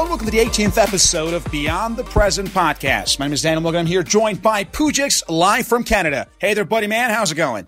[0.00, 3.18] Hello and welcome to the 18th episode of Beyond the Present podcast.
[3.18, 3.80] My name is Daniel Morgan.
[3.80, 6.26] I'm here joined by Pujix live from Canada.
[6.38, 7.10] Hey there, buddy man.
[7.10, 7.66] How's it going?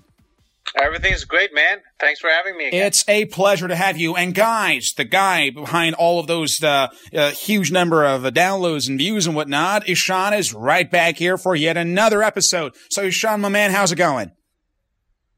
[0.75, 1.83] Everything's great, man.
[2.01, 2.87] Thanks for having me again.
[2.87, 4.17] It's a pleasure to have you.
[4.17, 8.89] And guys, the guy behind all of those uh, uh, huge number of uh, downloads
[8.89, 12.73] and views and whatnot, Ishan is right back here for yet another episode.
[12.89, 14.33] So, Ishan, my man, how's it going?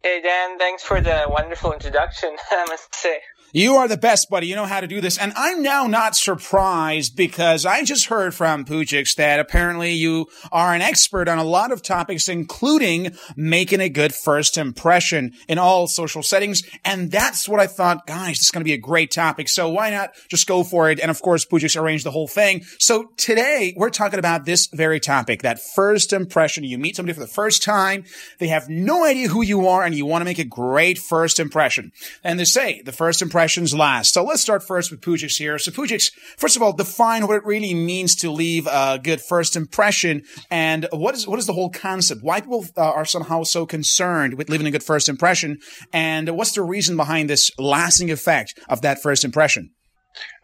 [0.05, 0.59] Hey, Dan.
[0.59, 3.19] Thanks for the wonderful introduction, I must say.
[3.57, 4.49] You are the best, buddy.
[4.49, 5.17] You know how to do this.
[5.17, 10.75] And I'm now not surprised because I just heard from Pujix that apparently you are
[10.75, 15.87] an expert on a lot of topics, including making a good first impression in all
[15.87, 16.65] social settings.
[16.85, 19.49] And that's what I thought, guys, this is going to be a great topic.
[19.49, 20.99] So why not just go for it?
[20.99, 22.65] And of course, Pujix arranged the whole thing.
[22.81, 26.65] So today we're talking about this very topic, that first impression.
[26.65, 28.03] You meet somebody for the first time.
[28.41, 31.39] They have no idea who you are and you want to make a great first
[31.39, 31.93] impression.
[32.25, 34.15] And they say the first impression impressions last.
[34.15, 35.59] So let's start first with Pujix here.
[35.59, 39.55] So Pujix, first of all, define what it really means to leave a good first
[39.55, 42.23] impression and what is, what is the whole concept?
[42.23, 45.59] Why people uh, are somehow so concerned with leaving a good first impression
[45.93, 49.73] and what's the reason behind this lasting effect of that first impression?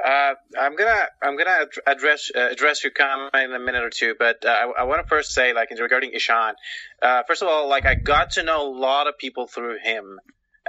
[0.05, 4.15] Uh, I'm gonna I'm gonna address uh, address your comment in a minute or two,
[4.19, 6.55] but uh, I, I want to first say, like regarding Ishan,
[7.01, 10.19] uh, first of all, like I got to know a lot of people through him.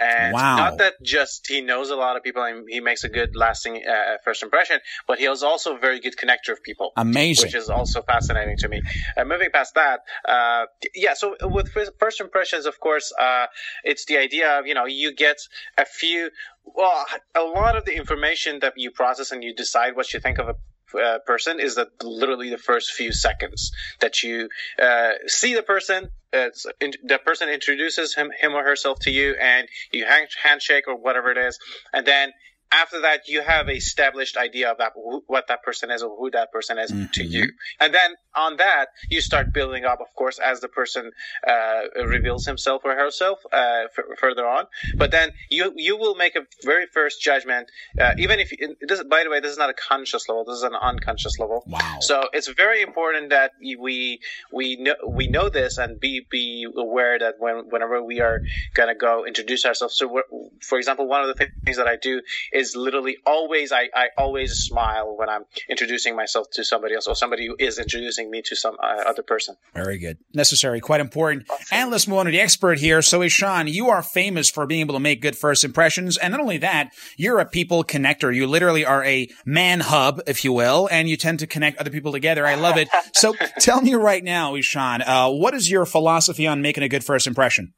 [0.01, 0.55] And wow.
[0.57, 3.83] not that just he knows a lot of people and he makes a good lasting
[3.87, 6.91] uh, first impression, but he is also a very good connector of people.
[6.97, 7.47] Amazing.
[7.47, 8.81] Which is also fascinating to me.
[9.15, 13.45] Uh, moving past that, uh, yeah, so with first impressions, of course, uh,
[13.83, 15.37] it's the idea of, you know, you get
[15.77, 16.31] a few,
[16.65, 17.05] well,
[17.35, 20.49] a lot of the information that you process and you decide what you think of
[20.49, 20.55] a
[20.95, 24.49] uh, person is that literally the first few seconds that you
[24.81, 29.35] uh, see the person it's in, the person introduces him him or herself to you
[29.41, 31.59] and you hand, handshake or whatever it is.
[31.93, 32.31] And then
[32.71, 34.93] after that you have a established idea of that
[35.27, 37.05] what that person is or who that person is mm-hmm.
[37.13, 37.51] to you.
[37.79, 41.11] And then on that you start building up of course as the person
[41.47, 44.65] uh, reveals himself or herself uh, f- further on.
[44.95, 49.23] But then you you will make a very first judgment uh, even if this by
[49.23, 50.45] the way this is not a conscious level.
[50.45, 51.63] This is an unconscious level.
[51.67, 51.97] Wow.
[52.01, 54.19] So it's very important that we
[54.51, 58.41] we know we know this and be be aware that when whenever we are
[58.73, 59.97] gonna go introduce ourselves.
[59.97, 60.21] So
[60.61, 62.21] for example one of the things that i do
[62.51, 67.07] is is literally always I, I always smile when I'm introducing myself to somebody else
[67.07, 69.55] or somebody who is introducing me to some uh, other person.
[69.73, 70.17] Very good.
[70.33, 71.49] Necessary, quite important.
[71.49, 71.65] Awesome.
[71.71, 73.01] And let's move on to the expert here.
[73.01, 76.17] So, Ishan, you are famous for being able to make good first impressions.
[76.17, 78.33] And not only that, you're a people connector.
[78.33, 81.89] You literally are a man hub, if you will, and you tend to connect other
[81.89, 82.45] people together.
[82.45, 82.87] I love it.
[83.13, 87.03] so tell me right now, Ishan, uh, what is your philosophy on making a good
[87.03, 87.73] first impression?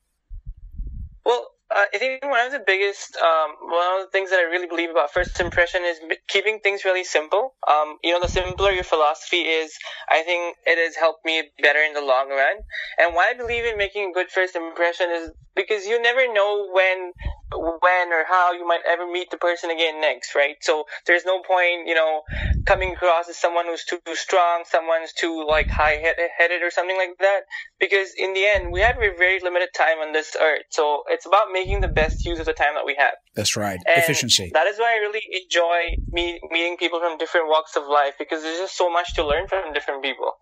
[1.26, 4.44] Well, uh, I think one of the biggest, um, one of the things that I
[4.44, 7.56] really believe about first impression is keeping things really simple.
[7.68, 9.74] Um, you know, the simpler your philosophy is,
[10.10, 12.58] I think it has helped me better in the long run.
[13.00, 16.70] And why I believe in making a good first impression is because you never know
[16.72, 17.12] when
[17.54, 20.56] when or how you might ever meet the person again next, right?
[20.62, 22.22] So there's no point, you know,
[22.66, 26.02] coming across as someone who's too strong, someone's too like high
[26.38, 27.42] headed or something like that.
[27.80, 30.64] Because in the end, we have a very limited time on this earth.
[30.72, 33.14] So it's about making the best use of the time that we have.
[33.36, 33.80] That's right.
[33.88, 34.52] And Efficiency.
[34.54, 38.42] That is why I really enjoy meet, meeting people from different walks of life because
[38.42, 40.34] there's just so much to learn from different people.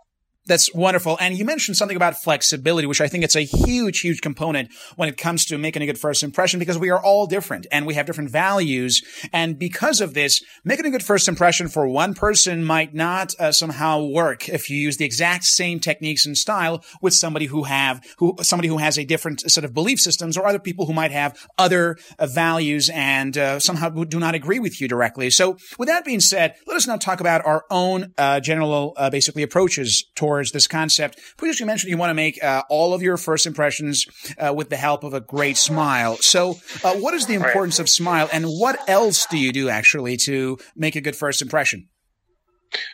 [0.47, 1.17] That's wonderful.
[1.19, 5.07] And you mentioned something about flexibility, which I think it's a huge, huge component when
[5.07, 7.93] it comes to making a good first impression because we are all different and we
[7.93, 9.03] have different values.
[9.31, 13.51] And because of this, making a good first impression for one person might not uh,
[13.51, 18.03] somehow work if you use the exact same techniques and style with somebody who have,
[18.17, 21.11] who, somebody who has a different set of belief systems or other people who might
[21.11, 25.29] have other uh, values and uh, somehow do not agree with you directly.
[25.29, 29.11] So with that being said, let us now talk about our own uh, general, uh,
[29.11, 31.19] basically approaches towards towards this concept.
[31.35, 34.05] Previously, you mentioned you want to make uh, all of your first impressions
[34.37, 36.15] uh, with the help of a great smile.
[36.17, 37.85] So, uh, what is the importance right.
[37.85, 41.89] of smile, and what else do you do actually to make a good first impression?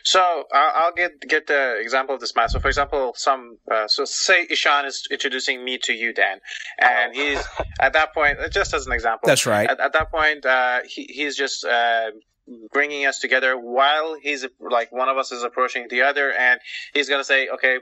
[0.02, 0.20] So
[0.52, 2.48] I'll get get the example of the smile.
[2.48, 6.38] So for example, some uh, so say Ishan is introducing me to you, Dan,
[6.80, 7.40] and he's
[7.80, 8.38] at that point.
[8.50, 9.70] Just as an example, that's right.
[9.70, 12.10] At, at that point, uh, he, he's just uh,
[12.72, 16.60] bringing us together while he's like one of us is approaching the other and
[16.94, 17.78] he's going to say okay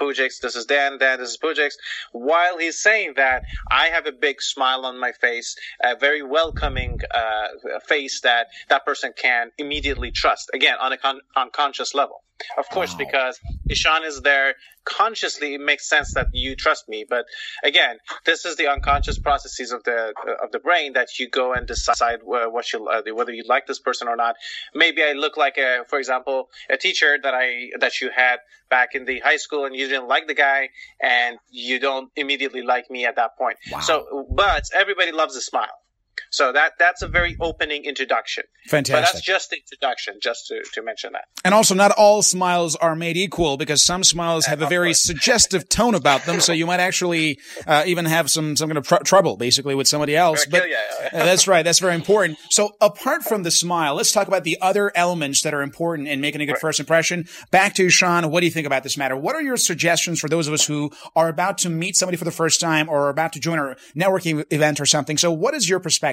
[0.00, 1.72] Pujix this is Dan Dan this is Pujix
[2.12, 6.98] while he's saying that I have a big smile on my face a very welcoming
[7.12, 12.22] uh, face that that person can immediately trust again on a con- unconscious level
[12.58, 12.98] of course, wow.
[12.98, 14.54] because Ishan is there
[14.86, 17.26] consciously it makes sense that you trust me but
[17.64, 21.52] again this is the unconscious processes of the uh, of the brain that you go
[21.52, 24.36] and decide what you uh, whether you like this person or not.
[24.74, 28.38] Maybe i look like a for example a teacher that i that you had
[28.70, 30.68] back in the high school and you didn't like the guy
[31.00, 33.56] and you don't immediately like me at that point.
[33.70, 33.80] Wow.
[33.80, 35.78] so but everybody loves a smile
[36.30, 38.44] so that that's a very opening introduction.
[38.68, 38.94] Fantastic.
[38.94, 41.24] But that's just the introduction, just to, to mention that.
[41.44, 45.68] And also, not all smiles are made equal because some smiles have a very suggestive
[45.68, 46.40] tone about them.
[46.40, 49.86] So you might actually uh, even have some some kind of pr- trouble, basically, with
[49.86, 50.46] somebody else.
[50.46, 51.62] But uh, that's right.
[51.62, 52.38] That's very important.
[52.50, 56.20] So apart from the smile, let's talk about the other elements that are important in
[56.20, 56.60] making a good right.
[56.60, 57.26] first impression.
[57.50, 58.30] Back to you, Sean.
[58.30, 59.16] What do you think about this matter?
[59.16, 62.24] What are your suggestions for those of us who are about to meet somebody for
[62.24, 65.16] the first time or are about to join a networking event or something?
[65.16, 66.05] So what is your perspective?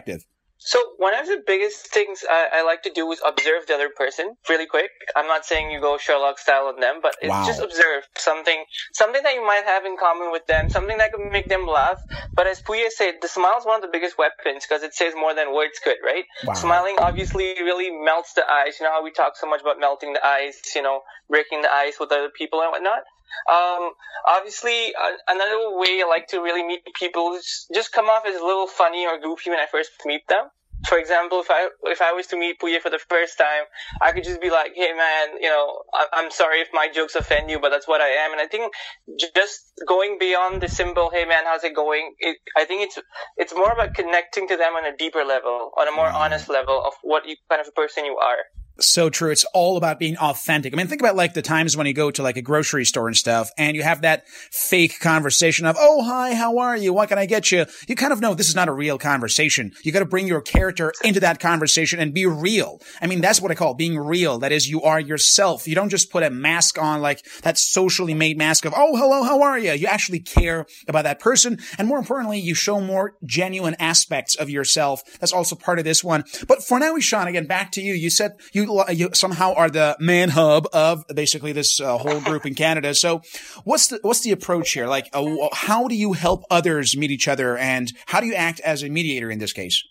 [0.65, 3.89] So one of the biggest things I, I, like to do is observe the other
[3.89, 4.91] person really quick.
[5.13, 7.45] I'm not saying you go Sherlock style on them, but it's wow.
[7.45, 8.63] just observe something,
[8.93, 11.97] something that you might have in common with them, something that could make them laugh.
[12.37, 15.13] But as Puya said, the smile is one of the biggest weapons because it says
[15.15, 16.23] more than words could, right?
[16.45, 16.53] Wow.
[16.53, 18.79] Smiling obviously really melts the ice.
[18.79, 21.73] You know how we talk so much about melting the ice, you know, breaking the
[21.73, 23.03] ice with other people and whatnot.
[23.51, 23.91] Um,
[24.27, 28.35] obviously, uh, another way I like to really meet people is just come off as
[28.35, 30.45] a little funny or goofy when I first meet them.
[30.88, 33.63] For example, if I if I was to meet Puya for the first time,
[34.01, 37.50] I could just be like, "Hey, man, you know, I'm sorry if my jokes offend
[37.50, 38.74] you, but that's what I am." And I think
[39.18, 43.00] just going beyond the simple, "Hey, man, how's it going?" It, I think it's
[43.38, 46.83] it's more about connecting to them on a deeper level, on a more honest level
[46.86, 48.44] of what you kind of a person you are.
[48.79, 49.31] So true.
[49.31, 50.73] It's all about being authentic.
[50.73, 53.07] I mean, think about like the times when you go to like a grocery store
[53.07, 56.91] and stuff and you have that fake conversation of, Oh, hi, how are you?
[56.91, 57.67] What can I get you?
[57.87, 59.73] You kind of know this is not a real conversation.
[59.83, 62.81] You got to bring your character into that conversation and be real.
[62.99, 64.39] I mean, that's what I call being real.
[64.39, 65.67] That is, you are yourself.
[65.67, 69.23] You don't just put a mask on like that socially made mask of, Oh, hello,
[69.23, 69.73] how are you?
[69.73, 71.59] You actually care about that person.
[71.77, 75.03] And more importantly, you show more genuine aspects of yourself.
[75.19, 76.23] That's also part of this one.
[76.47, 77.93] But for now, Sean, again, back to you.
[77.93, 82.19] You said you you, you somehow are the man hub of basically this uh, whole
[82.30, 82.94] group in Canada.
[82.95, 83.21] So
[83.63, 84.88] what's the, what's the approach here?
[84.88, 88.60] Like, uh, how do you help others meet each other and how do you act
[88.62, 89.83] as a mediator in this case?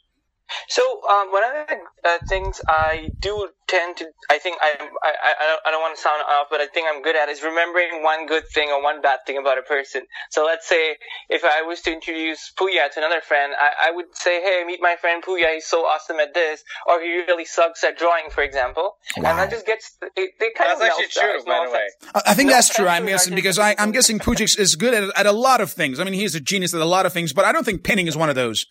[0.68, 1.76] So um, one of the
[2.08, 6.02] uh, things I do tend to, I think I, I, I, I don't want to
[6.02, 9.00] sound off, but I think I'm good at is remembering one good thing or one
[9.00, 10.02] bad thing about a person.
[10.30, 10.96] So let's say
[11.28, 14.80] if I was to introduce Puya to another friend, I, I would say, hey, meet
[14.80, 15.54] my friend Puya.
[15.54, 18.96] He's so awesome at this, or he really sucks at drawing, for example.
[19.16, 19.30] Wow.
[19.30, 21.86] And that just gets, it, it kind that's of actually true, by the way.
[22.26, 22.88] I think no, that's true.
[22.88, 25.98] I'm guessing because I, I'm guessing Pujix is good at, at a lot of things.
[25.98, 28.06] I mean, he's a genius at a lot of things, but I don't think pinning
[28.06, 28.66] is one of those.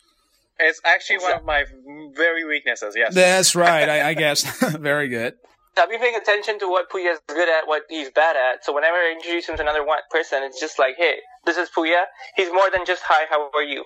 [0.62, 1.66] It's actually one of my
[2.16, 2.96] very weaknesses.
[2.98, 3.90] Yes, that's right.
[3.90, 4.44] I, I guess
[4.78, 5.34] very good.
[5.78, 8.64] I've been paying attention to what Puya is good at, what he's bad at.
[8.66, 11.16] So whenever I introduce him to another one person, it's just like, hey,
[11.46, 12.04] this is Puya.
[12.36, 13.86] He's more than just hi, how are you?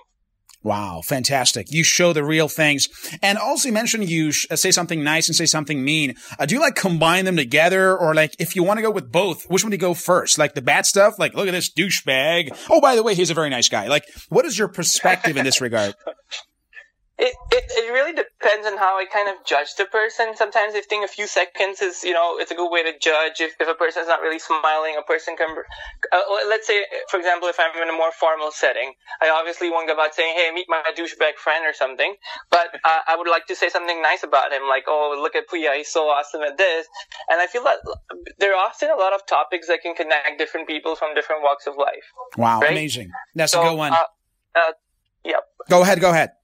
[0.62, 1.70] Wow, fantastic.
[1.70, 2.88] You show the real things.
[3.22, 6.16] And also you mentioned you sh- uh, say something nice and say something mean.
[6.40, 9.12] Uh, do you like combine them together or like if you want to go with
[9.12, 10.38] both, which one do you go first?
[10.38, 11.20] Like the bad stuff?
[11.20, 12.66] Like, look at this douchebag.
[12.68, 13.86] Oh, by the way, he's a very nice guy.
[13.86, 15.94] Like, what is your perspective in this regard?
[17.16, 20.36] It, it, it really depends on how I kind of judge the person.
[20.36, 23.40] Sometimes I think a few seconds is, you know, it's a good way to judge
[23.40, 25.00] if, if a person is not really smiling.
[25.00, 28.92] A person can, uh, let's say, for example, if I'm in a more formal setting,
[29.22, 32.16] I obviously won't go about saying, hey, meet my douchebag friend or something.
[32.50, 35.48] But uh, I would like to say something nice about him, like, oh, look at
[35.48, 36.86] Puya, he's so awesome at this.
[37.32, 37.80] And I feel that
[38.38, 41.66] there are often a lot of topics that can connect different people from different walks
[41.66, 42.04] of life.
[42.36, 42.72] Wow, right?
[42.72, 43.10] amazing.
[43.34, 43.92] That's so, a good one.
[43.94, 44.04] Uh,
[44.54, 44.72] uh,
[45.24, 45.40] yep.
[45.70, 46.35] Go ahead, go ahead.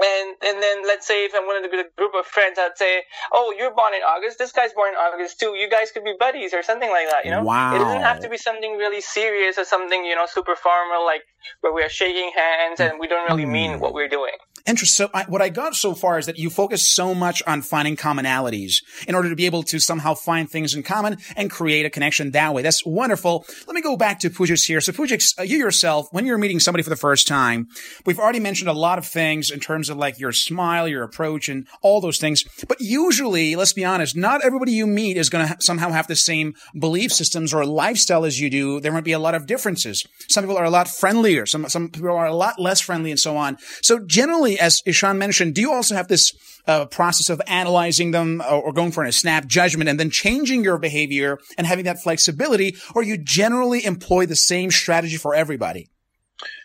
[0.00, 3.02] And and then let's say if I'm one of the group of friends, I'd say,
[3.32, 4.38] "Oh, you're born in August.
[4.38, 5.54] This guy's born in August too.
[5.54, 7.74] You guys could be buddies or something like that." You know, wow.
[7.74, 11.22] it doesn't have to be something really serious or something you know super formal like
[11.60, 13.80] where we are shaking hands and we don't really mean hmm.
[13.80, 14.36] what we're doing.
[14.66, 15.06] Interesting.
[15.06, 17.96] So I, what I got so far is that you focus so much on finding
[17.96, 21.90] commonalities in order to be able to somehow find things in common and create a
[21.90, 22.62] connection that way.
[22.62, 23.46] That's wonderful.
[23.66, 24.80] Let me go back to Pujix here.
[24.80, 27.68] So Pujix, uh, you yourself, when you're meeting somebody for the first time,
[28.06, 31.48] we've already mentioned a lot of things in terms of like your smile, your approach,
[31.48, 32.44] and all those things.
[32.68, 36.06] But usually, let's be honest, not everybody you meet is going to ha- somehow have
[36.06, 38.80] the same belief systems or lifestyle as you do.
[38.80, 40.06] There might be a lot of differences.
[40.28, 41.46] Some people are a lot friendlier.
[41.46, 43.56] Some some people are a lot less friendly, and so on.
[43.82, 46.32] So generally as Ishan mentioned, do you also have this
[46.66, 50.62] uh, process of analyzing them or, or, going for a snap judgment and then changing
[50.62, 55.88] your behavior and having that flexibility, or you generally employ the same strategy for everybody?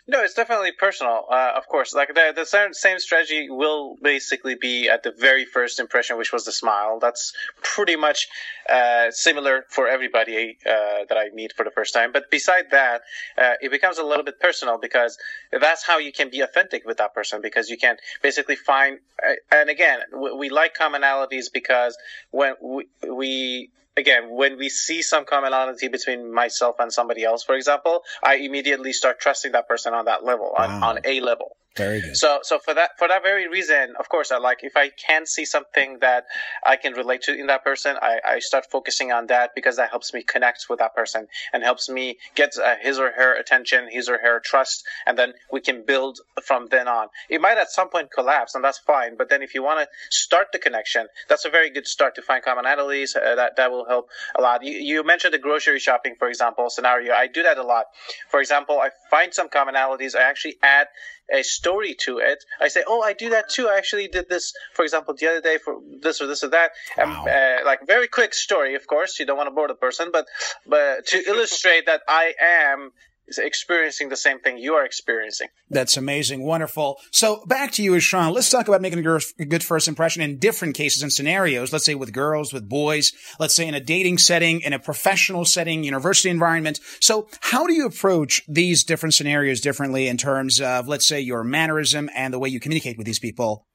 [0.08, 1.26] No, it's definitely personal.
[1.30, 5.80] Uh, of course, like the the same strategy will basically be at the very first
[5.80, 6.98] impression, which was the smile.
[7.00, 8.28] That's pretty much
[8.68, 12.12] uh, similar for everybody uh, that I meet for the first time.
[12.12, 13.02] But beside that,
[13.36, 15.18] uh, it becomes a little bit personal because
[15.50, 18.98] that's how you can be authentic with that person because you can basically find.
[19.26, 21.96] Uh, and again, we, we like commonalities because
[22.30, 27.54] when we, we again, when we see some commonality between myself and somebody else, for
[27.54, 30.64] example, I immediately start trusting that person on that level, wow.
[30.66, 31.56] on, on a level.
[31.76, 32.16] Very good.
[32.16, 35.26] So, so for that, for that very reason, of course, I like if I can
[35.26, 36.24] see something that
[36.64, 39.90] I can relate to in that person, I, I start focusing on that because that
[39.90, 43.88] helps me connect with that person and helps me get uh, his or her attention,
[43.90, 47.08] his or her trust, and then we can build from then on.
[47.28, 49.16] It might at some point collapse, and that's fine.
[49.16, 52.22] But then if you want to start the connection, that's a very good start to
[52.22, 53.16] find commonalities.
[53.16, 54.64] Uh, that that will help a lot.
[54.64, 57.12] You, you mentioned the grocery shopping, for example, scenario.
[57.12, 57.86] I do that a lot.
[58.30, 60.16] For example, I find some commonalities.
[60.16, 60.86] I actually add
[61.32, 62.44] a story to it.
[62.60, 63.68] I say, oh, I do that too.
[63.68, 66.72] I actually did this, for example, the other day for this or this or that.
[66.96, 67.24] Wow.
[67.26, 69.18] And, uh, like very quick story, of course.
[69.18, 70.26] You don't want to bore the person, but
[70.66, 72.92] but to illustrate that I am
[73.38, 75.48] experiencing the same thing you are experiencing.
[75.68, 76.44] That's amazing.
[76.44, 76.98] Wonderful.
[77.10, 78.32] So back to you, Sean.
[78.32, 81.72] Let's talk about making a good first impression in different cases and scenarios.
[81.72, 85.44] Let's say with girls, with boys, let's say in a dating setting, in a professional
[85.44, 86.80] setting, university environment.
[87.00, 91.42] So how do you approach these different scenarios differently in terms of, let's say, your
[91.42, 93.66] mannerism and the way you communicate with these people?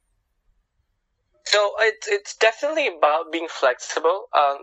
[1.45, 4.27] So it's it's definitely about being flexible.
[4.33, 4.57] Um,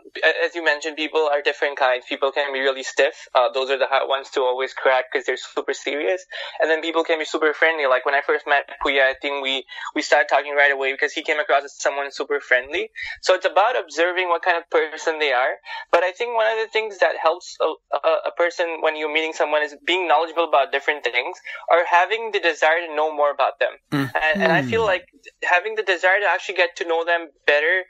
[0.45, 2.05] as you mentioned, people are different kinds.
[2.09, 3.29] People can be really stiff.
[3.35, 6.25] Uh, those are the hard ones to always crack because they're super serious.
[6.61, 7.87] And then people can be super friendly.
[7.87, 11.13] Like when I first met Puya, I think we we started talking right away because
[11.13, 12.91] he came across as someone super friendly.
[13.23, 15.59] So it's about observing what kind of person they are.
[15.91, 19.13] But I think one of the things that helps a, a, a person when you're
[19.13, 21.37] meeting someone is being knowledgeable about different things
[21.71, 23.73] or having the desire to know more about them.
[23.93, 24.11] Mm.
[24.15, 25.07] And, and I feel like
[25.43, 27.85] having the desire to actually get to know them better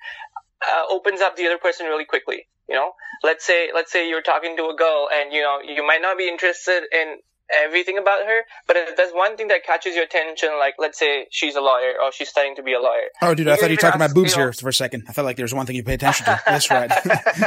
[0.63, 2.49] uh, opens up the other person really quickly.
[2.69, 2.93] You know,
[3.23, 6.19] let's say let's say you're talking to a girl and you know you might not
[6.19, 7.17] be interested in
[7.65, 11.27] everything about her, but if there's one thing that catches your attention, like let's say
[11.31, 13.09] she's a lawyer or she's studying to be a lawyer.
[13.23, 15.05] Oh, dude, I thought you were talking about boobs you know, here for a second.
[15.09, 16.41] I felt like there was one thing you pay attention to.
[16.45, 16.91] That's right.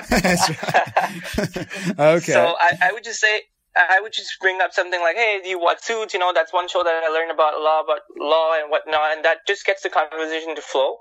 [0.09, 1.99] That's right.
[1.99, 2.33] okay.
[2.33, 3.41] So I, I would just say
[3.77, 6.51] I would just bring up something like, "Hey, do you watch Suits?" You know, that's
[6.51, 9.83] one show that I learned about law, about law and whatnot, and that just gets
[9.83, 10.97] the conversation to flow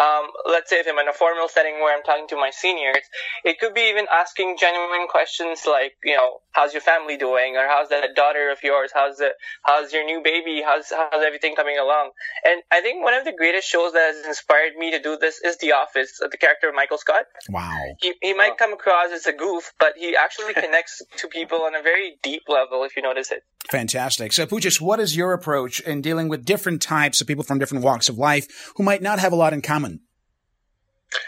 [0.00, 3.04] um, let's say if I'm in a formal setting where I'm talking to my seniors,
[3.44, 7.66] it could be even asking genuine questions like, you know, how's your family doing, or
[7.68, 9.30] how's that daughter of yours, how's the,
[9.62, 12.10] how's your new baby, how's how's everything coming along?
[12.44, 15.40] And I think one of the greatest shows that has inspired me to do this
[15.42, 17.24] is The Office, the character of Michael Scott.
[17.48, 17.78] Wow.
[18.00, 21.74] He he might come across as a goof, but he actually connects to people on
[21.74, 23.44] a very deep level if you notice it.
[23.70, 24.32] Fantastic.
[24.32, 27.84] So, Pujix, what is your approach in dealing with different types of people from different
[27.84, 29.81] walks of life who might not have a lot in common?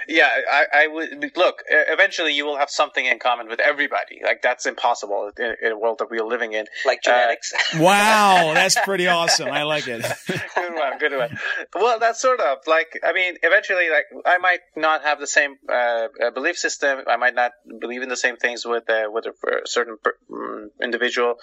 [0.09, 1.63] Yeah, I, I would look.
[1.69, 4.21] Eventually, you will have something in common with everybody.
[4.23, 6.67] Like that's impossible in, in a world that we are living in.
[6.85, 7.53] Like genetics.
[7.53, 9.49] Uh, wow, that's pretty awesome.
[9.49, 10.03] I like it.
[10.27, 11.39] good one, good one.
[11.75, 13.01] Well, that's sort of like.
[13.05, 17.01] I mean, eventually, like I might not have the same uh, belief system.
[17.07, 19.33] I might not believe in the same things with uh, with a
[19.67, 21.37] certain per, um, individual.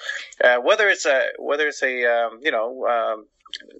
[0.43, 2.85] Uh, whether it's a whether it's a um, you know.
[2.85, 3.25] Um,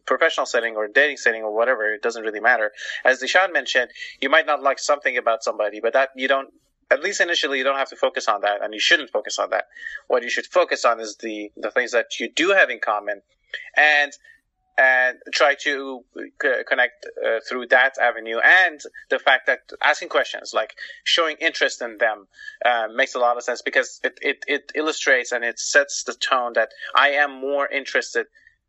[0.06, 2.72] professional setting or dating setting or whatever, it doesn't really matter.
[3.04, 6.50] As Deshaun mentioned, you might not like something about somebody, but that you don't
[6.92, 9.50] at least initially you don't have to focus on that and you shouldn't focus on
[9.52, 9.66] that
[10.08, 13.22] what you should focus on is the the things that you do have in common
[13.78, 14.12] and
[14.78, 16.04] and try to
[16.68, 20.74] connect uh, through that avenue and the fact that asking questions like
[21.04, 22.28] showing interest in them
[22.66, 26.14] uh, makes a lot of sense because it, it, it illustrates and it sets the
[26.14, 28.26] tone that i am more interested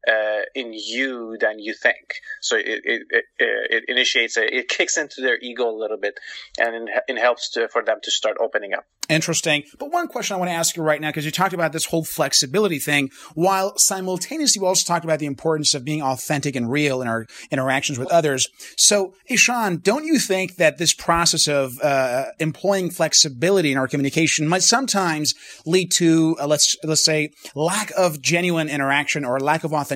[0.08, 2.14] uh, in you than you think.
[2.40, 6.18] So it, it, it, it initiates, a, it kicks into their ego a little bit
[6.58, 8.84] and it, helps to, for them to start opening up.
[9.08, 9.62] Interesting.
[9.78, 11.84] But one question I want to ask you right now, because you talked about this
[11.84, 16.70] whole flexibility thing, while simultaneously you also talked about the importance of being authentic and
[16.70, 18.48] real in our interactions with others.
[18.76, 24.48] So, Ishan, don't you think that this process of uh, employing flexibility in our communication
[24.48, 29.72] might sometimes lead to, uh, let's let's say, lack of genuine interaction or lack of
[29.72, 29.91] authenticity?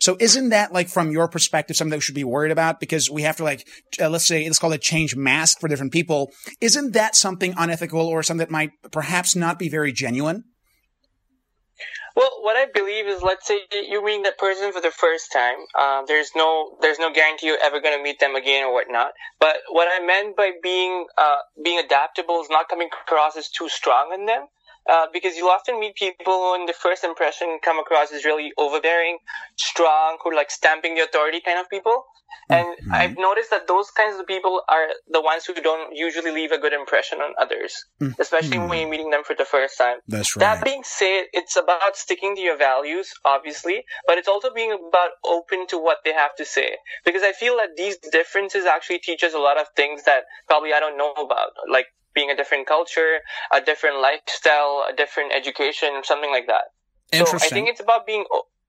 [0.00, 2.80] So, isn't that like from your perspective something that we should be worried about?
[2.80, 3.66] Because we have to like,
[4.00, 6.30] uh, let's say, let's call it change mask for different people.
[6.60, 10.44] Isn't that something unethical or something that might perhaps not be very genuine?
[12.18, 15.54] Well, what I believe is, let's say you meet that person for the first time.
[15.78, 19.12] Uh, there's no, there's no guarantee you're ever going to meet them again or whatnot.
[19.38, 23.68] But what I meant by being, uh, being adaptable is not coming across as too
[23.68, 24.46] strong in them.
[24.88, 29.18] Uh, because you'll often meet people in the first impression, come across as really overbearing,
[29.56, 32.04] strong, who like stamping the authority kind of people.
[32.50, 32.92] And mm-hmm.
[32.92, 36.58] I've noticed that those kinds of people are the ones who don't usually leave a
[36.58, 38.20] good impression on others, mm-hmm.
[38.20, 39.98] especially when you're meeting them for the first time.
[40.08, 40.40] That's right.
[40.40, 45.10] That being said, it's about sticking to your values, obviously, but it's also being about
[45.24, 46.76] open to what they have to say.
[47.04, 50.72] Because I feel that these differences actually teach us a lot of things that probably
[50.72, 53.18] I don't know about, like being a different culture,
[53.52, 56.72] a different lifestyle, a different education, something like that.
[57.12, 57.38] Interesting.
[57.38, 58.24] So I think it's about being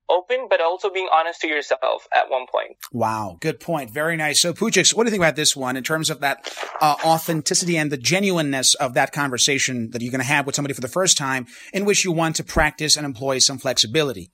[0.10, 2.78] open, but also being honest to yourself at one point.
[2.92, 3.92] Wow, good point.
[3.92, 4.39] Very nice.
[4.39, 6.51] So, Pujix, what do you think about this one in terms of that
[6.82, 10.74] uh, authenticity and the genuineness of that conversation that you're going to have with somebody
[10.74, 14.32] for the first time, in which you want to practice and employ some flexibility?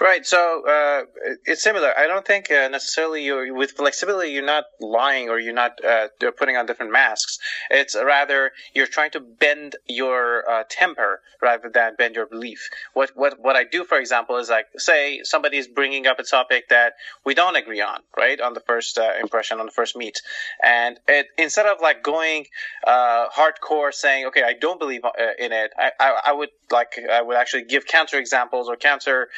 [0.00, 0.24] Right.
[0.24, 1.02] So uh,
[1.44, 1.92] it's similar.
[1.96, 6.08] I don't think uh, necessarily you with flexibility you're not lying or you're not uh,
[6.36, 7.38] putting on different masks.
[7.70, 12.68] It's rather you're trying to bend your uh, temper rather than bend your belief.
[12.92, 16.24] What what what I do, for example, is like say somebody is bringing up a
[16.24, 19.96] topic that we don't agree on, right, on the first uh, impression, on the first
[19.96, 20.20] meet,
[20.62, 22.46] and it, instead of like going
[22.86, 25.02] uh, hardcore, saying okay, I don't believe
[25.38, 29.28] in it, I, I, I would like I would actually give counter examples or counter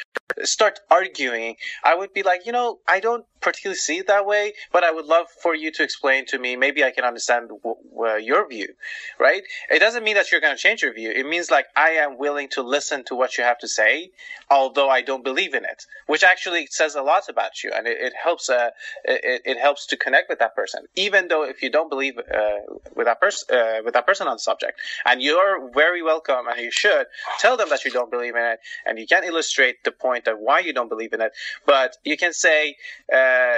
[0.43, 4.53] start arguing, I would be like, you know, I don't particularly see it that way,
[4.71, 6.55] but I would love for you to explain to me.
[6.55, 8.73] Maybe I can understand w- w- your view,
[9.19, 9.43] right?
[9.69, 11.11] It doesn't mean that you're going to change your view.
[11.11, 14.11] It means like I am willing to listen to what you have to say,
[14.49, 17.97] although I don't believe in it, which actually says a lot about you, and it,
[17.99, 18.49] it helps.
[18.49, 18.69] Uh,
[19.03, 22.59] it, it, helps to connect with that person, even though if you don't believe uh,
[22.95, 26.59] with that person uh, with that person on the subject, and you're very welcome, and
[26.59, 27.07] you should
[27.39, 30.37] tell them that you don't believe in it, and you can illustrate the point of
[30.39, 31.31] why you don't believe in it,
[31.65, 32.75] but you can say.
[33.11, 33.57] Uh, uh,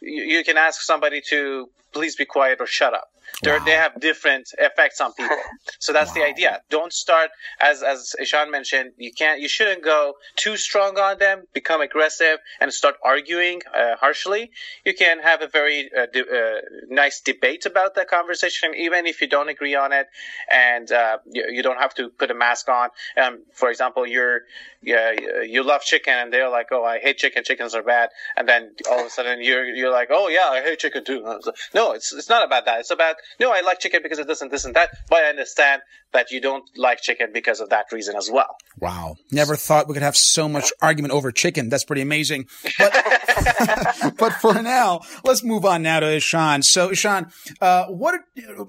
[0.00, 3.08] you, you can ask somebody to please be quiet or shut up.
[3.44, 3.58] Wow.
[3.64, 5.36] They have different effects on people.
[5.78, 6.14] So that's wow.
[6.14, 6.62] the idea.
[6.70, 8.92] Don't start as as Ishan mentioned.
[8.96, 9.40] You can't.
[9.40, 11.44] You shouldn't go too strong on them.
[11.52, 14.50] Become aggressive and start arguing uh, harshly.
[14.84, 19.20] You can have a very uh, de- uh, nice debate about that conversation, even if
[19.20, 20.06] you don't agree on it,
[20.50, 22.88] and uh, you, you, don't have to put a mask on.
[23.20, 24.42] Um, for example, you're
[24.82, 27.42] you love chicken, and they're like, "Oh, I hate chicken.
[27.44, 30.62] Chickens are bad." And then all of a sudden, you're you're like, "Oh yeah, I
[30.62, 31.22] hate chicken too."
[31.74, 32.80] No, it's it's not about that.
[32.80, 34.90] It's about no, I like chicken because it doesn't this and that.
[35.08, 35.82] But I understand
[36.14, 38.56] that you don't like chicken because of that reason as well.
[38.80, 41.68] Wow, never thought we could have so much argument over chicken.
[41.68, 42.46] That's pretty amazing.
[42.78, 42.92] But,
[44.18, 46.62] but for now, let's move on now to Ishan.
[46.62, 47.26] So, Ishan,
[47.60, 48.20] uh, what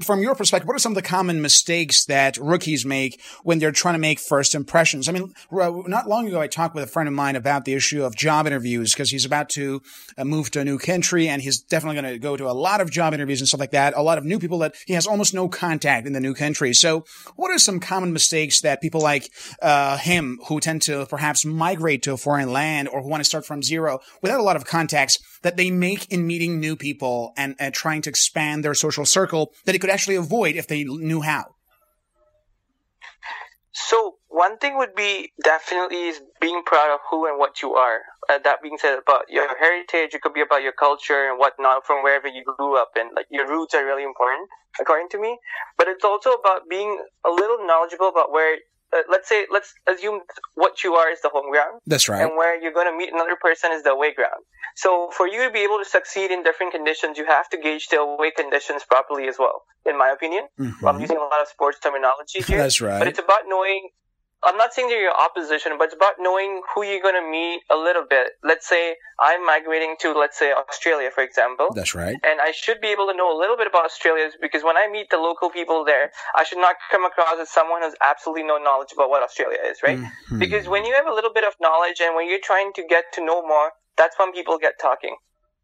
[0.01, 3.71] from your perspective, what are some of the common mistakes that rookies make when they're
[3.71, 5.07] trying to make first impressions?
[5.07, 8.03] I mean, not long ago, I talked with a friend of mine about the issue
[8.03, 9.81] of job interviews because he's about to
[10.17, 12.81] uh, move to a new country and he's definitely going to go to a lot
[12.81, 13.95] of job interviews and stuff like that.
[13.95, 16.73] A lot of new people that he has almost no contact in the new country.
[16.73, 19.29] So, what are some common mistakes that people like
[19.61, 23.25] uh, him, who tend to perhaps migrate to a foreign land or who want to
[23.25, 27.33] start from zero without a lot of contacts, that they make in meeting new people
[27.37, 31.21] and, trying to expand their social circle that they could actually avoid if they knew
[31.21, 31.45] how?
[33.71, 37.99] So one thing would be definitely is being proud of who and what you are.
[38.29, 41.85] Uh, that being said, about your heritage, it could be about your culture and whatnot
[41.85, 44.49] from wherever you grew up, and like your roots are really important,
[44.81, 45.37] according to me.
[45.77, 48.57] But it's also about being a little knowledgeable about where
[48.93, 50.19] uh, let's say let's assume
[50.55, 51.79] what you are is the home ground.
[51.87, 52.21] That's right.
[52.21, 54.43] And where you're going to meet another person is the away ground.
[54.75, 57.87] So for you to be able to succeed in different conditions, you have to gauge
[57.87, 59.63] the away conditions properly as well.
[59.85, 60.85] In my opinion, mm-hmm.
[60.85, 62.57] I'm using a lot of sports terminology here.
[62.57, 62.99] That's right.
[62.99, 63.89] But it's about knowing
[64.43, 67.61] I'm not saying they're your opposition, but it's about knowing who you're going to meet
[67.71, 68.33] a little bit.
[68.43, 71.69] Let's say I'm migrating to, let's say, Australia, for example.
[71.73, 72.15] That's right.
[72.23, 74.87] And I should be able to know a little bit about Australia because when I
[74.91, 78.43] meet the local people there, I should not come across as someone who has absolutely
[78.43, 79.97] no knowledge about what Australia is, right?
[79.97, 80.39] Mm-hmm.
[80.39, 83.05] Because when you have a little bit of knowledge and when you're trying to get
[83.13, 85.15] to know more, that's when people get talking.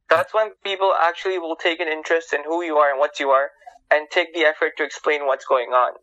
[0.10, 3.30] That's when people actually will take an interest in who you are and what you
[3.30, 3.52] are
[3.90, 5.94] and take the effort to explain what's going on.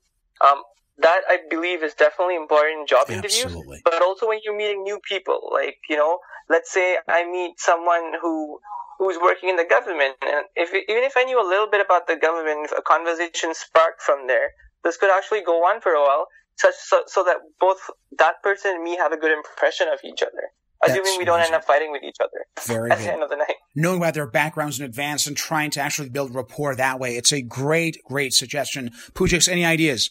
[0.40, 0.62] Um,
[0.98, 3.58] that I believe is definitely important in job Absolutely.
[3.58, 5.50] interviews, but also when you're meeting new people.
[5.52, 8.58] Like, you know, let's say I meet someone who
[8.98, 12.06] who's working in the government, and if even if I knew a little bit about
[12.08, 14.50] the government, if a conversation sparked from there,
[14.82, 17.78] this could actually go on for a while, such so, so that both
[18.18, 20.50] that person and me have a good impression of each other.
[20.84, 23.08] Assuming we don't end up fighting with each other Very at good.
[23.08, 23.56] the end of the night.
[23.74, 27.16] Knowing about their backgrounds in advance and trying to actually build rapport that way.
[27.16, 28.90] It's a great, great suggestion.
[29.12, 30.10] Pujix, any ideas?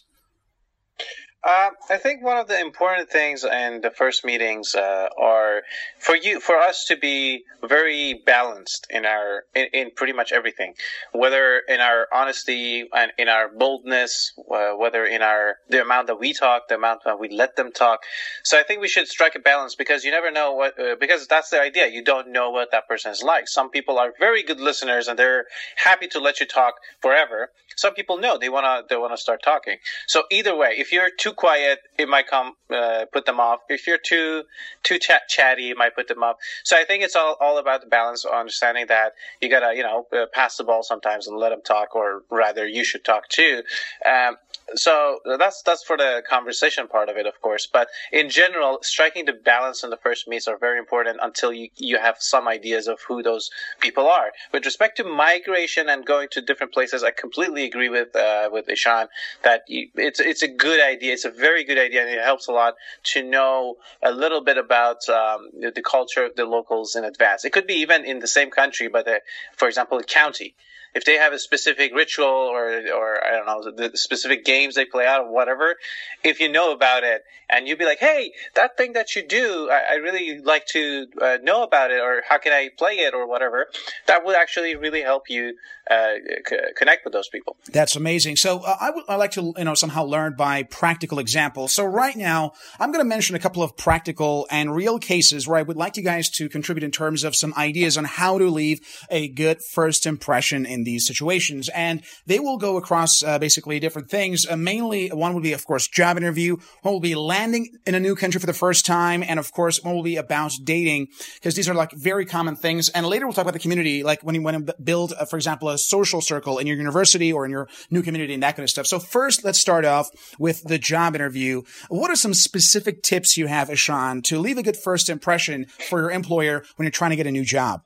[1.44, 5.62] Uh, I think one of the important things in the first meetings uh, are
[6.00, 10.74] for you, for us to be very balanced in our in, in, pretty much everything,
[11.12, 16.18] whether in our honesty and in our boldness, uh, whether in our the amount that
[16.18, 18.00] we talk, the amount that we let them talk.
[18.42, 21.28] So I think we should strike a balance because you never know what uh, because
[21.28, 21.86] that's the idea.
[21.86, 23.46] You don't know what that person is like.
[23.46, 25.44] Some people are very good listeners and they're
[25.76, 27.50] happy to let you talk forever.
[27.76, 29.76] Some people know they wanna they wanna start talking.
[30.08, 33.60] So either way, if you're too too quiet, it might come uh, put them off.
[33.68, 34.44] If you're too
[34.82, 36.36] too chat chatty, it might put them off.
[36.64, 40.06] So I think it's all, all about the balance, understanding that you gotta you know
[40.12, 43.62] uh, pass the ball sometimes and let them talk, or rather, you should talk too.
[44.06, 44.36] Um,
[44.74, 47.66] so that's that's for the conversation part of it, of course.
[47.66, 51.68] But in general, striking the balance in the first meets are very important until you,
[51.76, 53.50] you have some ideas of who those
[53.80, 54.30] people are.
[54.52, 58.68] With respect to migration and going to different places, I completely agree with uh, with
[58.68, 59.08] Ishan
[59.42, 61.12] that you, it's it's a good idea.
[61.12, 64.58] It's a very good idea, and it helps a lot to know a little bit
[64.58, 67.44] about um, the culture of the locals in advance.
[67.44, 69.20] It could be even in the same country, but uh,
[69.56, 70.54] for example, a county
[70.94, 74.84] if they have a specific ritual or or I don't know the specific games they
[74.84, 75.76] play out or whatever,
[76.24, 79.68] if you know about it and you'd be like, hey, that thing that you do,
[79.70, 83.14] I, I really like to uh, know about it, or how can I play it,
[83.14, 83.68] or whatever,
[84.06, 85.54] that would actually really help you
[85.90, 86.14] uh,
[86.46, 87.56] c- connect with those people.
[87.72, 88.36] That's amazing.
[88.36, 91.72] So uh, I would I like to you know somehow learn by practical examples.
[91.72, 95.58] So right now I'm going to mention a couple of practical and real cases where
[95.58, 98.50] I would like you guys to contribute in terms of some ideas on how to
[98.50, 101.68] leave a good first impression in these situations.
[101.70, 104.46] And they will go across uh, basically different things.
[104.46, 106.56] Uh, mainly, one would be, of course, job interview.
[106.82, 109.22] One will be landing in a new country for the first time.
[109.22, 112.88] And of course, one will be about dating because these are like very common things.
[112.90, 115.36] And later we'll talk about the community, like when you want to build, uh, for
[115.36, 118.64] example, a social circle in your university or in your new community and that kind
[118.64, 118.86] of stuff.
[118.86, 121.62] So first, let's start off with the job interview.
[121.88, 126.00] What are some specific tips you have, Ishan, to leave a good first impression for
[126.00, 127.82] your employer when you're trying to get a new job?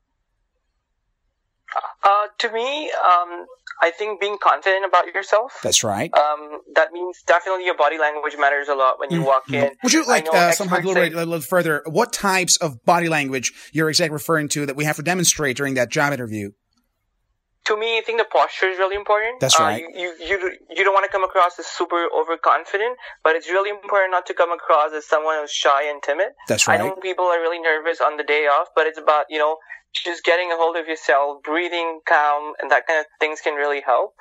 [2.02, 3.46] Uh, to me, um,
[3.80, 5.58] I think being confident about yourself.
[5.62, 6.12] That's right.
[6.14, 9.26] Um, that means definitely your body language matters a lot when you mm-hmm.
[9.26, 9.70] walk in.
[9.82, 11.82] Would you like uh, somehow elaborate a little further?
[11.86, 15.74] What types of body language you're exactly referring to that we have to demonstrate during
[15.74, 16.50] that job interview?
[17.66, 19.40] To me, I think the posture is really important.
[19.40, 19.84] That's uh, right.
[19.84, 20.36] Uh, you, you
[20.70, 24.34] you don't want to come across as super overconfident, but it's really important not to
[24.34, 26.34] come across as someone who's shy and timid.
[26.48, 26.80] That's right.
[26.80, 29.58] I know people are really nervous on the day off, but it's about you know
[29.92, 33.82] just getting a hold of yourself, breathing calm, and that kind of things can really
[33.84, 34.14] help.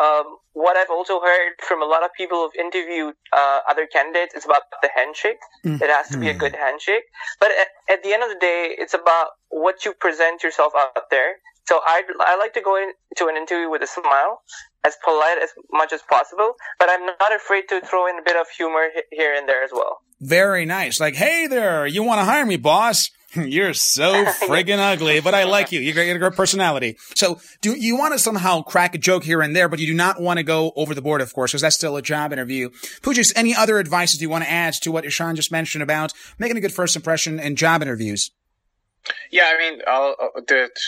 [0.00, 4.34] Um, what I've also heard from a lot of people who've interviewed uh, other candidates
[4.34, 5.38] is about the handshake.
[5.64, 5.82] Mm-hmm.
[5.82, 7.04] It has to be a good handshake.
[7.38, 11.10] But at, at, the end of the day, it's about what you present yourself out
[11.10, 11.36] there.
[11.70, 14.42] So I I like to go into an interview with a smile,
[14.84, 18.34] as polite as much as possible, but I'm not afraid to throw in a bit
[18.34, 20.00] of humor here and there as well.
[20.20, 20.98] Very nice.
[20.98, 23.12] Like, hey there, you want to hire me, boss?
[23.34, 25.78] You're so friggin' ugly, but I like you.
[25.78, 26.96] You got a great personality.
[27.14, 29.94] So do you want to somehow crack a joke here and there, but you do
[29.94, 32.70] not want to go over the board, of course, because that's still a job interview.
[33.00, 36.56] Pujix, any other advice you want to add to what Ishan just mentioned about making
[36.56, 38.32] a good first impression in job interviews?
[39.30, 40.78] Yeah, I mean, I'll, I'll do it.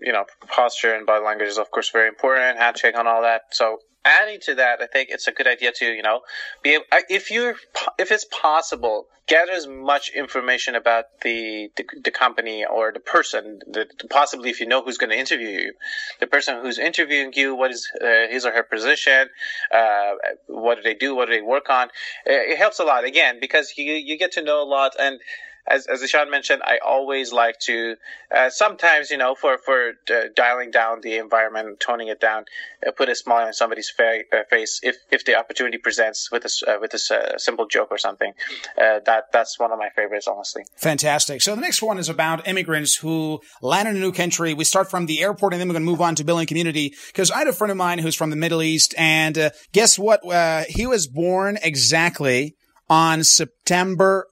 [0.00, 2.58] You know, posture and body language is of course very important.
[2.58, 3.42] Handshake and all that.
[3.52, 6.20] So adding to that, I think it's a good idea to you know
[6.62, 7.54] be able, if you
[7.98, 13.60] if it's possible, gather as much information about the the, the company or the person.
[13.66, 15.72] The, possibly, if you know who's going to interview you,
[16.20, 19.28] the person who's interviewing you, what is uh, his or her position,
[19.74, 20.12] uh,
[20.46, 21.88] what do they do, what do they work on.
[22.26, 25.20] It, it helps a lot again because you you get to know a lot and
[25.66, 27.96] as as Ishan mentioned, I always like to
[28.34, 32.44] uh, sometimes you know for for uh, dialing down the environment, toning it down,
[32.86, 36.44] uh, put a smile on somebody's fa- uh, face if if the opportunity presents with
[36.44, 38.32] a uh, with a simple joke or something.
[38.76, 40.64] that that's one of my favorites, honestly.
[40.76, 41.42] Fantastic.
[41.42, 44.54] So the next one is about immigrants who land in a new country.
[44.54, 46.94] We start from the airport and then we're going to move on to building community
[47.06, 50.20] because I had a friend of mine who's from the Middle East and guess what?
[50.68, 52.56] he was born exactly
[52.88, 54.26] on September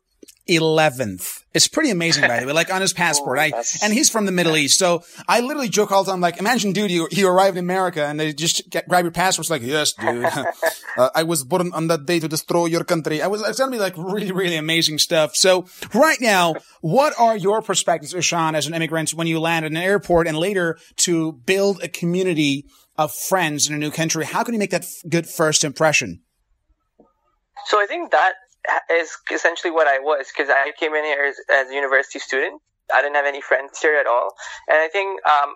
[0.49, 1.45] 11th.
[1.53, 3.39] It's pretty amazing, by the way, like on his passport.
[3.39, 4.79] Oh, I, and he's from the Middle East.
[4.79, 8.05] So I literally joke all the time, like, imagine, dude, you, you arrived in America
[8.05, 9.45] and they just get, grab your passport.
[9.45, 10.25] It's like, yes, dude.
[10.97, 13.23] uh, I was born on that day to destroy your country.
[13.23, 15.35] I was, it's going to be like really, really amazing stuff.
[15.35, 19.71] So right now, what are your perspectives, Ishan, as an immigrant when you land at
[19.71, 24.25] an airport and later to build a community of friends in a new country?
[24.25, 26.23] How can you make that f- good first impression?
[27.67, 28.35] So I think that
[28.91, 32.61] is essentially what I was because I came in here as, as, a university student.
[32.93, 34.35] I didn't have any friends here at all,
[34.69, 35.55] and I think, um,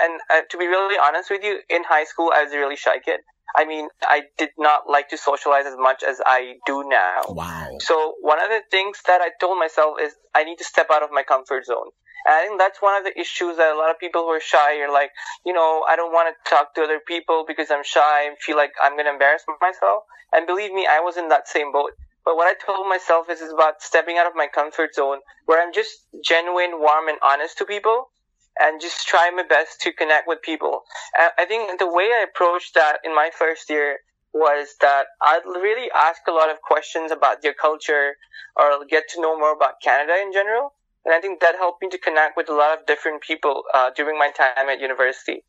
[0.00, 2.76] and uh, to be really honest with you, in high school I was a really
[2.76, 3.20] shy kid.
[3.54, 7.22] I mean, I did not like to socialize as much as I do now.
[7.28, 7.78] Wow.
[7.80, 11.02] So one of the things that I told myself is I need to step out
[11.02, 11.90] of my comfort zone.
[12.26, 14.40] And I think that's one of the issues that a lot of people who are
[14.40, 15.10] shy are like,
[15.44, 18.56] you know, I don't want to talk to other people because I'm shy and feel
[18.56, 20.04] like I'm going to embarrass myself.
[20.32, 21.92] And believe me, I was in that same boat.
[22.26, 25.62] But what I told myself is, is about stepping out of my comfort zone where
[25.62, 25.92] I'm just
[26.24, 28.10] genuine, warm, and honest to people
[28.58, 30.82] and just try my best to connect with people.
[31.38, 34.00] I think the way I approached that in my first year
[34.32, 38.16] was that I'd really ask a lot of questions about their culture
[38.56, 40.72] or get to know more about Canada in general.
[41.04, 43.90] And I think that helped me to connect with a lot of different people uh,
[43.94, 45.44] during my time at university.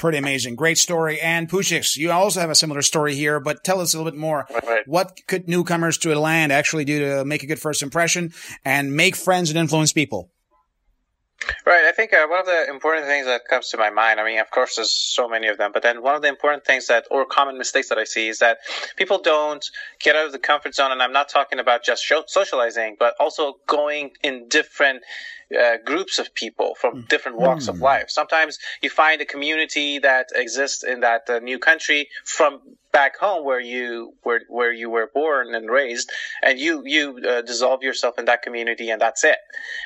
[0.00, 0.54] Pretty amazing.
[0.54, 1.20] Great story.
[1.20, 4.18] And Pujix, you also have a similar story here, but tell us a little bit
[4.18, 4.46] more.
[4.66, 4.88] Right.
[4.88, 8.32] What could newcomers to a land actually do to make a good first impression
[8.64, 10.30] and make friends and influence people?
[11.66, 11.84] Right.
[11.84, 14.40] I think uh, one of the important things that comes to my mind, I mean,
[14.40, 17.04] of course, there's so many of them, but then one of the important things that,
[17.10, 18.56] or common mistakes that I see is that
[18.96, 19.64] people don't
[19.98, 20.92] get out of the comfort zone.
[20.92, 25.02] And I'm not talking about just socializing, but also going in different
[25.58, 27.70] uh, groups of people from different walks mm.
[27.70, 28.08] of life.
[28.08, 32.60] Sometimes you find a community that exists in that uh, new country from
[32.92, 36.10] back home where you where where you were born and raised,
[36.42, 39.38] and you you uh, dissolve yourself in that community, and that's it.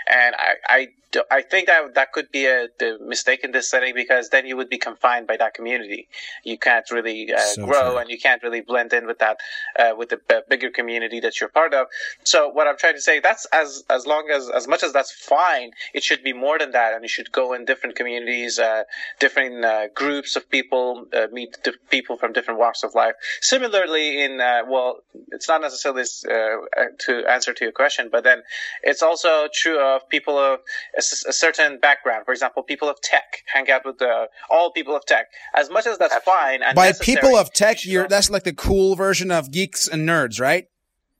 [0.08, 0.88] And I I,
[1.30, 4.56] I think that that could be a the mistake in this setting because then you
[4.56, 6.08] would be confined by that community.
[6.42, 7.98] You can't really uh, so grow, true.
[7.98, 9.38] and you can't really blend in with that
[9.78, 11.86] uh, with the bigger community that you're part of.
[12.24, 15.12] So what I'm trying to say that's as as long as as much as that's
[15.12, 15.53] fine,
[15.92, 18.82] it should be more than that, and you should go in different communities, uh,
[19.20, 21.56] different uh, groups of people, uh, meet
[21.90, 23.14] people from different walks of life.
[23.40, 28.42] Similarly, in uh, well, it's not necessarily uh, to answer to your question, but then
[28.82, 30.60] it's also true of people of
[30.96, 32.24] a, a certain background.
[32.24, 35.26] For example, people of tech hang out with the, all people of tech.
[35.54, 36.60] As much as that's fine.
[36.74, 40.66] By people of tech, you're that's like the cool version of geeks and nerds, right?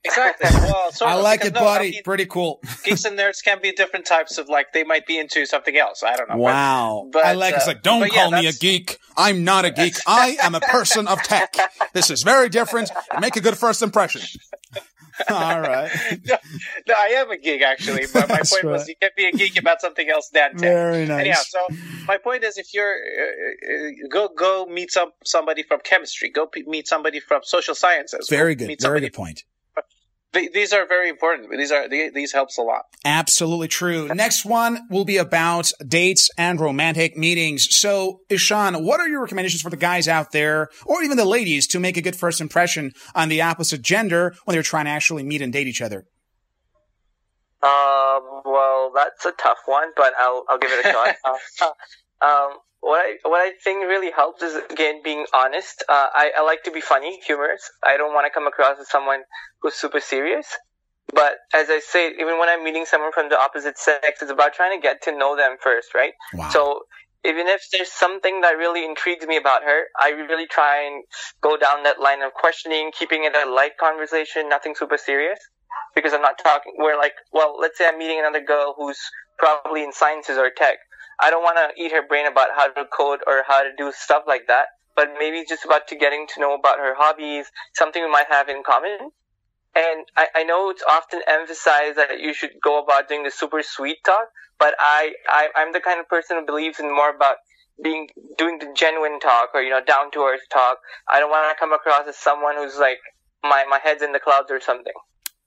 [0.05, 0.49] Exactly.
[0.51, 1.87] Well, I of, like it, no, buddy.
[1.87, 2.61] I mean, Pretty cool.
[2.83, 6.03] geeks and nerds can be different types of like they might be into something else.
[6.03, 6.37] I don't know.
[6.37, 7.09] Wow.
[7.11, 8.99] But, I like uh, it's like don't call yeah, me a geek.
[9.17, 9.95] I'm not a geek.
[10.07, 11.55] I am a person of tech.
[11.93, 12.91] This is very different.
[13.19, 14.21] Make a good first impression.
[15.29, 15.89] All right.
[16.25, 16.35] no,
[16.89, 18.65] no, I am a geek actually, but my point right.
[18.65, 20.59] was you can't be a geek about something else than tech.
[20.59, 21.21] Very nice.
[21.21, 21.59] Anyhow, so
[22.05, 26.49] my point is, if you're uh, uh, go go meet some somebody from chemistry, go
[26.67, 28.27] meet somebody from social sciences.
[28.29, 28.79] Very good.
[28.81, 29.45] Very good point
[30.53, 31.49] these are very important.
[31.51, 32.83] These are these helps a lot.
[33.03, 34.07] Absolutely true.
[34.09, 37.67] Next one will be about dates and romantic meetings.
[37.75, 41.67] So, Ishan, what are your recommendations for the guys out there, or even the ladies,
[41.67, 45.23] to make a good first impression on the opposite gender when they're trying to actually
[45.23, 46.05] meet and date each other?
[47.63, 51.15] Um, well, that's a tough one, but I'll I'll give it a shot.
[51.61, 55.83] uh, um, what I what I think really helps is again being honest.
[55.89, 57.63] Uh, I I like to be funny, humorous.
[57.83, 59.21] I don't want to come across as someone
[59.61, 60.45] who's super serious.
[61.13, 64.53] But as I say, even when I'm meeting someone from the opposite sex, it's about
[64.53, 66.13] trying to get to know them first, right?
[66.33, 66.49] Wow.
[66.49, 66.81] So
[67.23, 71.03] even if there's something that really intrigues me about her, I really try and
[71.41, 75.39] go down that line of questioning, keeping it a light conversation, nothing super serious.
[75.95, 78.99] Because I'm not talking, we're like, well, let's say I'm meeting another girl who's
[79.39, 80.77] probably in sciences or tech.
[81.19, 83.91] I don't want to eat her brain about how to code or how to do
[83.95, 88.03] stuff like that, but maybe just about to getting to know about her hobbies, something
[88.03, 89.11] we might have in common.
[89.75, 93.61] And I, I know it's often emphasized that you should go about doing the super
[93.61, 97.37] sweet talk, but I, I I'm the kind of person who believes in more about
[97.83, 100.77] being doing the genuine talk or you know down to earth talk.
[101.09, 102.99] I don't want to come across as someone who's like
[103.43, 104.93] my my head's in the clouds or something.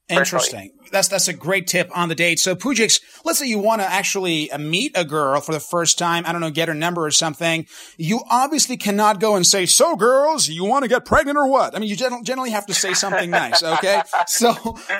[0.09, 0.71] Interesting.
[0.91, 2.39] That's that's a great tip on the date.
[2.39, 5.99] So Pujix, let's say you want to actually uh, meet a girl for the first
[5.99, 6.23] time.
[6.25, 7.67] I don't know, get her number or something.
[7.97, 11.75] You obviously cannot go and say, "So, girls, you want to get pregnant or what?"
[11.75, 13.61] I mean, you generally have to say something nice.
[13.61, 14.01] Okay.
[14.27, 14.53] So,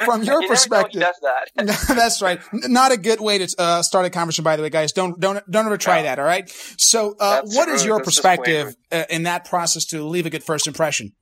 [0.06, 1.86] from your you perspective, that.
[1.88, 2.39] that's right.
[2.52, 4.43] Not a good way to uh, start a conversation.
[4.43, 6.04] By the way, guys, don't don't don't ever try no.
[6.04, 6.19] that.
[6.19, 6.50] All right.
[6.78, 10.67] So, uh, what is your perspective uh, in that process to leave a good first
[10.67, 11.13] impression?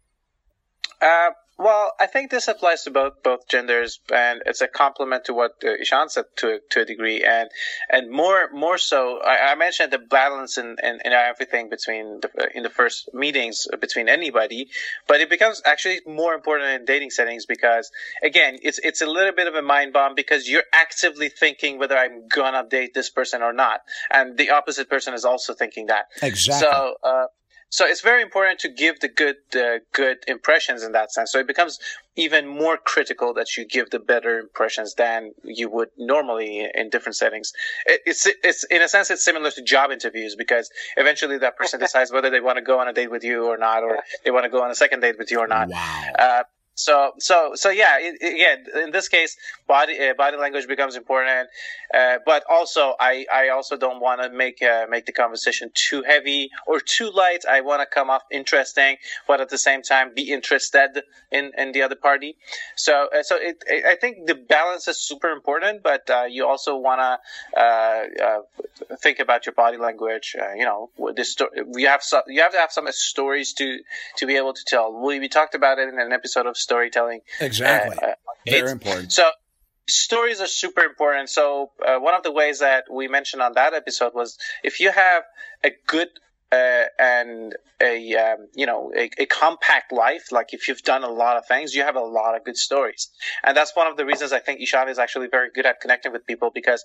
[1.02, 5.34] Uh, well, I think this applies to both both genders, and it's a complement to
[5.34, 7.50] what uh, Ishan said to to a degree, and
[7.90, 9.20] and more more so.
[9.26, 13.68] I, I mentioned the balance in, in, in everything between the, in the first meetings
[13.82, 14.70] between anybody,
[15.08, 17.90] but it becomes actually more important in dating settings because
[18.22, 21.98] again, it's it's a little bit of a mind bomb because you're actively thinking whether
[21.98, 26.06] I'm gonna date this person or not, and the opposite person is also thinking that.
[26.22, 26.68] Exactly.
[26.68, 26.96] So.
[27.04, 27.26] Uh,
[27.70, 31.32] so it's very important to give the good uh, good impressions in that sense.
[31.32, 31.80] So it becomes
[32.16, 37.18] even more critical that you give the better impressions than you would normally in different
[37.18, 37.52] settings.
[37.86, 41.80] It, it's it's in a sense it's similar to job interviews because eventually that person
[41.86, 44.32] decides whether they want to go on a date with you or not, or they
[44.32, 45.68] want to go on a second date with you or not.
[45.68, 46.04] Wow.
[46.18, 46.44] Uh,
[46.78, 49.36] so so so yeah again in this case
[49.68, 51.50] body uh, body language becomes important.
[51.92, 56.04] Uh, but also i i also don't want to make uh, make the conversation too
[56.04, 57.46] heavy or too light.
[57.50, 61.72] I want to come off interesting but at the same time be interested in in
[61.72, 62.38] the other party.
[62.76, 66.78] So uh, so it, i think the balance is super important but uh, you also
[66.78, 68.04] want to uh,
[69.02, 70.36] think about your body language.
[70.56, 73.80] You know this sto- you have so, you have to have some stories to
[74.18, 74.94] to be able to tell.
[74.94, 77.22] We, we talked about it in an episode of storytelling.
[77.40, 77.98] Exactly.
[78.02, 79.12] Uh, Very important.
[79.12, 79.26] So
[79.88, 81.30] stories are super important.
[81.30, 84.92] So uh, one of the ways that we mentioned on that episode was if you
[84.92, 85.24] have
[85.64, 86.10] a good
[86.52, 91.10] uh, and a um, you know a, a, compact life, like if you've done a
[91.10, 93.10] lot of things, you have a lot of good stories,
[93.44, 96.14] and that's one of the reasons I think Ishan is actually very good at connecting
[96.14, 96.84] with people because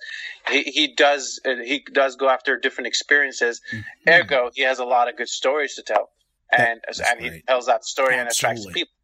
[0.51, 3.61] he, he does uh, he does go after different experiences.
[3.73, 4.11] Mm-hmm.
[4.11, 6.11] Ergo, he has a lot of good stories to tell,
[6.51, 8.21] and and he tells that story Absolutely.
[8.21, 8.95] and attracts people.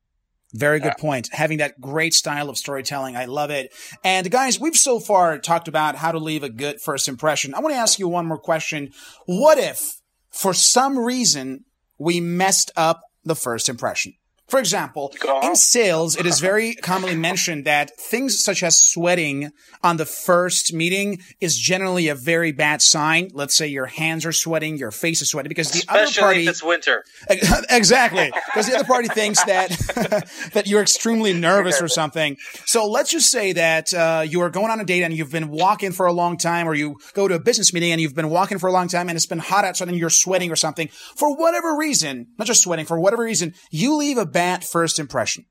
[0.54, 1.02] Very good yeah.
[1.02, 1.28] point.
[1.32, 3.16] Having that great style of storytelling.
[3.16, 3.72] I love it.
[4.02, 7.54] And guys, we've so far talked about how to leave a good first impression.
[7.54, 8.90] I want to ask you one more question.
[9.26, 11.64] What if for some reason
[11.98, 14.14] we messed up the first impression?
[14.48, 19.98] For example, in sales, it is very commonly mentioned that things such as sweating on
[19.98, 23.28] the first meeting is generally a very bad sign.
[23.34, 26.42] Let's say your hands are sweating, your face is sweating because the Especially other party.
[26.44, 27.04] If it's winter.
[27.68, 28.32] exactly.
[28.46, 29.68] Because the other party thinks that,
[30.54, 32.38] that you're extremely nervous or something.
[32.64, 35.50] So let's just say that, uh, you are going on a date and you've been
[35.50, 38.30] walking for a long time or you go to a business meeting and you've been
[38.30, 40.88] walking for a long time and it's been hot outside and you're sweating or something.
[41.16, 45.46] For whatever reason, not just sweating, for whatever reason, you leave a bad first impression.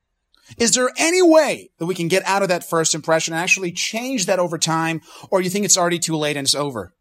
[0.57, 3.73] Is there any way that we can get out of that first impression and actually
[3.73, 6.93] change that over time, or you think it's already too late and it's over?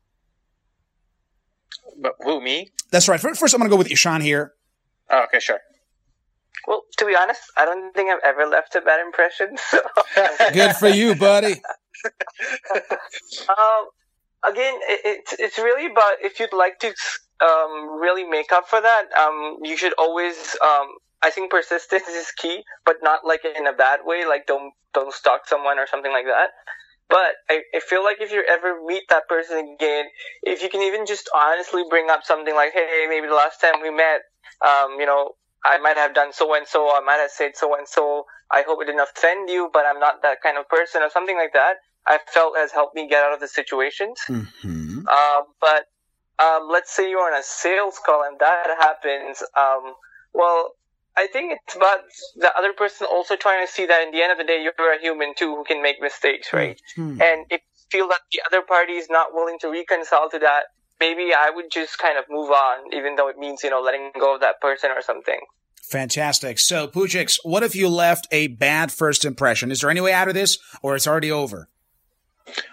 [1.96, 2.72] But who me?
[2.90, 3.20] That's right.
[3.20, 4.54] First, I'm going to go with Ishan here.
[5.08, 5.60] Oh, okay, sure.
[6.66, 9.56] Well, to be honest, I don't think I've ever left a bad impression.
[9.70, 10.50] So.
[10.52, 11.52] Good for you, buddy.
[12.74, 13.82] um,
[14.50, 16.88] again, it, it's it's really about if you'd like to
[17.40, 20.88] um, really make up for that, um, you should always um,
[21.26, 24.24] I think persistence is key, but not like in a bad way.
[24.24, 26.50] Like don't don't stalk someone or something like that.
[27.08, 30.06] But I, I feel like if you ever meet that person again,
[30.42, 33.82] if you can even just honestly bring up something like, hey, maybe the last time
[33.82, 34.22] we met,
[34.62, 35.34] um, you know,
[35.64, 38.26] I might have done so and so, I might have said so and so.
[38.50, 41.36] I hope it didn't offend you, but I'm not that kind of person, or something
[41.36, 41.78] like that.
[42.06, 44.20] I felt has helped me get out of the situations.
[44.28, 45.00] Mm-hmm.
[45.08, 45.86] Uh, but
[46.38, 49.42] um, let's say you're on a sales call and that happens.
[49.56, 49.94] Um,
[50.32, 50.74] well,
[51.16, 52.00] I think it's about
[52.36, 54.92] the other person also trying to see that in the end of the day, you're
[54.92, 56.80] a human too who can make mistakes, right?
[56.96, 57.22] Mm-hmm.
[57.22, 60.64] And if you feel that the other party is not willing to reconcile to that,
[61.00, 64.10] maybe I would just kind of move on, even though it means, you know, letting
[64.18, 65.40] go of that person or something.
[65.82, 66.58] Fantastic.
[66.58, 69.70] So, Pujix, what if you left a bad first impression?
[69.70, 71.68] Is there any way out of this, or it's already over?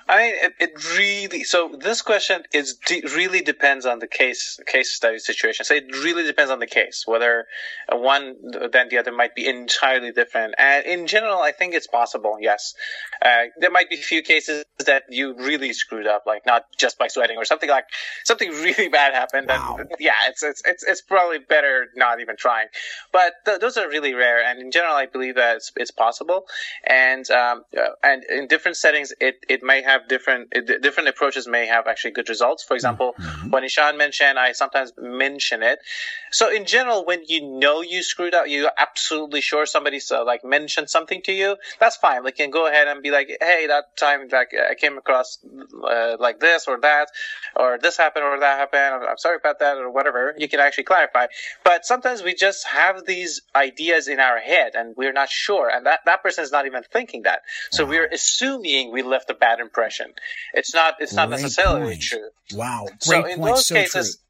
[0.08, 1.44] I mean, it, it really.
[1.44, 5.66] So this question is de- really depends on the case case study situation.
[5.66, 7.46] So it really depends on the case whether
[7.92, 8.36] one
[8.72, 10.56] than the other might be entirely different.
[10.58, 12.38] And in general, I think it's possible.
[12.40, 12.76] Yes,
[13.22, 17.00] uh, there might be a few cases that you really screwed up, like not just
[17.00, 17.86] by sweating or something like
[18.24, 19.48] something really bad happened.
[19.48, 19.78] Wow.
[19.80, 22.68] And yeah, it's, it's it's it's probably better not even trying.
[23.12, 24.46] But th- those are really rare.
[24.46, 26.46] And in general, I believe that it's, it's possible.
[26.86, 31.66] And um, uh, and in different settings, it it may have different different approaches may
[31.68, 32.64] have actually good results.
[32.64, 33.50] For example, mm-hmm.
[33.50, 35.80] when Ishan mentioned, I sometimes mention it.
[36.32, 40.44] So in general, when you know you screwed up, you're absolutely sure somebody so like
[40.44, 41.58] mentioned something to you.
[41.80, 42.24] That's fine.
[42.24, 45.40] Like, you can go ahead and be like, hey, that time like I came across
[45.84, 47.10] uh, like this or that,
[47.56, 49.06] or this happened or that happened.
[49.08, 50.34] I'm sorry about that or whatever.
[50.38, 51.28] You can actually clarify.
[51.64, 55.86] But sometimes we just have these ideas in our head and we're not sure, and
[55.86, 57.42] that that person is not even thinking that.
[57.72, 60.14] So we're assuming we left a bad impression impression.
[60.54, 60.96] It's not.
[61.00, 62.02] It's not Great necessarily point.
[62.02, 62.30] true.
[62.54, 62.86] Wow.
[62.88, 63.56] Great so in point.
[63.56, 64.24] those so cases, true.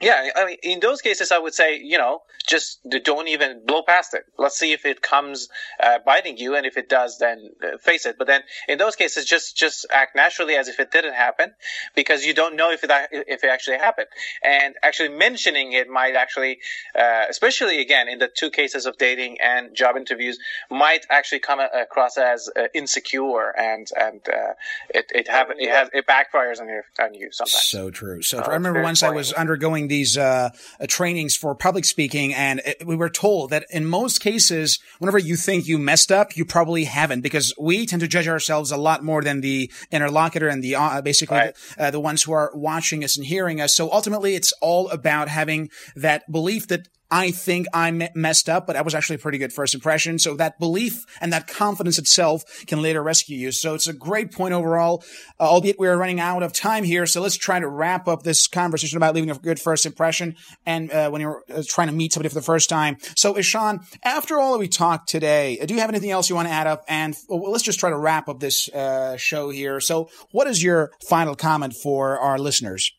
[0.00, 3.82] Yeah, I mean, in those cases, I would say, you know, just don't even blow
[3.82, 4.24] past it.
[4.36, 5.48] Let's see if it comes
[5.82, 8.16] uh, biting you, and if it does, then uh, face it.
[8.18, 11.52] But then, in those cases, just just act naturally as if it didn't happen,
[11.94, 14.08] because you don't know if it if it actually happened.
[14.44, 16.58] And actually mentioning it might actually,
[16.94, 20.38] uh, especially again in the two cases of dating and job interviews,
[20.70, 24.52] might actually come across as uh, insecure, and and uh,
[24.90, 27.66] it it have it has it backfires on you on you sometimes.
[27.66, 28.20] So true.
[28.20, 29.14] So oh, I remember once funny.
[29.14, 33.10] I was undergoing doing these uh, uh, trainings for public speaking, and it, we were
[33.10, 37.54] told that in most cases, whenever you think you messed up, you probably haven't, because
[37.58, 41.38] we tend to judge ourselves a lot more than the interlocutor and the uh, basically
[41.38, 41.54] right.
[41.76, 43.74] the, uh, the ones who are watching us and hearing us.
[43.74, 48.76] So ultimately, it's all about having that belief that I think I messed up, but
[48.76, 50.18] I was actually a pretty good first impression.
[50.18, 53.52] So that belief and that confidence itself can later rescue you.
[53.52, 55.04] So it's a great point overall,
[55.38, 57.06] uh, albeit we're running out of time here.
[57.06, 60.90] So let's try to wrap up this conversation about leaving a good first impression and
[60.90, 62.96] uh, when you're uh, trying to meet somebody for the first time.
[63.16, 66.34] So Ishan, after all that we talked today, uh, do you have anything else you
[66.34, 66.84] want to add up?
[66.88, 69.80] And well, let's just try to wrap up this uh, show here.
[69.80, 72.92] So what is your final comment for our listeners?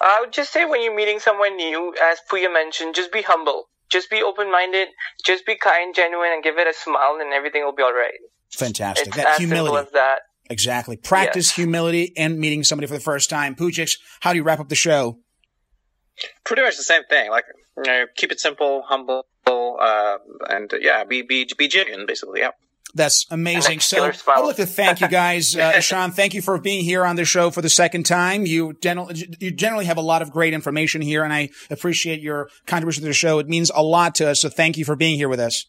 [0.00, 3.68] I would just say when you're meeting someone new, as Puya mentioned, just be humble.
[3.90, 4.88] Just be open minded.
[5.24, 8.18] Just be kind, genuine, and give it a smile, and everything will be all right.
[8.50, 9.08] Fantastic.
[9.08, 9.76] It's that as humility.
[9.76, 10.18] as that.
[10.50, 10.96] Exactly.
[10.96, 11.56] Practice yes.
[11.56, 13.54] humility and meeting somebody for the first time.
[13.54, 15.18] Pujix, how do you wrap up the show?
[16.44, 17.30] Pretty much the same thing.
[17.30, 17.44] Like,
[17.76, 20.18] you know, keep it simple, humble, uh,
[20.48, 22.40] and uh, yeah, be be be genuine, basically.
[22.40, 22.50] Yeah.
[22.94, 23.80] That's amazing.
[23.80, 25.56] So I'd like to thank you guys.
[25.64, 28.44] Uh, Sean, thank you for being here on the show for the second time.
[28.44, 28.74] You,
[29.40, 33.08] you generally have a lot of great information here and I appreciate your contribution to
[33.08, 33.38] the show.
[33.38, 34.42] It means a lot to us.
[34.42, 35.66] So thank you for being here with us.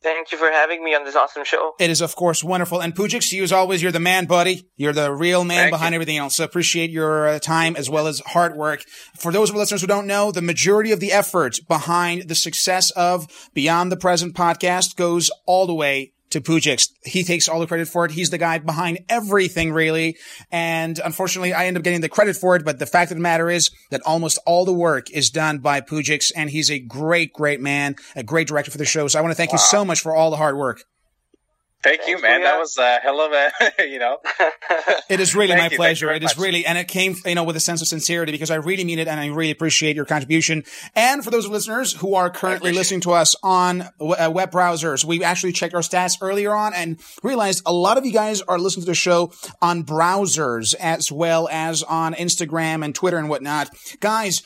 [0.00, 1.74] Thank you for having me on this awesome show.
[1.80, 2.80] It is, of course, wonderful.
[2.80, 4.68] And Pujix, you as always, you're the man, buddy.
[4.76, 5.96] You're the real man Thank behind you.
[5.96, 6.36] everything else.
[6.36, 8.82] So appreciate your uh, time as well as hard work.
[9.16, 12.36] For those of our listeners who don't know, the majority of the effort behind the
[12.36, 16.90] success of Beyond the Present podcast goes all the way to Pujix.
[17.04, 18.10] He takes all the credit for it.
[18.10, 20.16] He's the guy behind everything, really.
[20.50, 22.64] And unfortunately, I end up getting the credit for it.
[22.64, 25.80] But the fact of the matter is that almost all the work is done by
[25.80, 29.08] Pujix, and he's a great, great man, a great director for the show.
[29.08, 29.56] So I want to thank wow.
[29.56, 30.82] you so much for all the hard work.
[31.80, 32.42] Thank Thanks, you, man.
[32.42, 33.50] That was a hell of a,
[33.88, 34.18] you know.
[35.08, 36.10] it is really my you, pleasure.
[36.10, 36.44] It is much.
[36.44, 38.98] really, and it came, you know, with a sense of sincerity because I really mean
[38.98, 40.64] it and I really appreciate your contribution.
[40.96, 45.22] And for those listeners who are currently listening to us on uh, web browsers, we
[45.22, 48.82] actually checked our stats earlier on and realized a lot of you guys are listening
[48.84, 53.70] to the show on browsers as well as on Instagram and Twitter and whatnot.
[54.00, 54.42] Guys,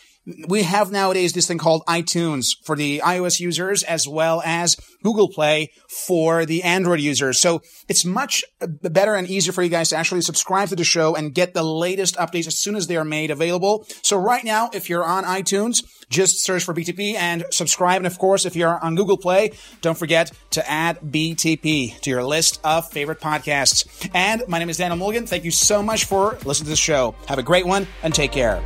[0.49, 5.29] we have nowadays this thing called iTunes for the iOS users as well as Google
[5.29, 7.41] Play for the Android users.
[7.41, 10.85] So it's much uh, better and easier for you guys to actually subscribe to the
[10.85, 13.85] show and get the latest updates as soon as they are made available.
[14.03, 17.97] So right now, if you're on iTunes, just search for BTP and subscribe.
[17.97, 22.23] And of course, if you're on Google Play, don't forget to add BTP to your
[22.23, 24.11] list of favorite podcasts.
[24.15, 25.27] And my name is Daniel Mulligan.
[25.27, 27.17] Thank you so much for listening to the show.
[27.27, 28.63] Have a great one and take care.